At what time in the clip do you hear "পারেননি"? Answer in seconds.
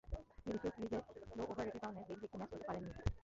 2.67-2.91